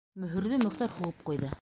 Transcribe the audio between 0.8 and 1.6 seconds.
һуғып ҡуйҙы: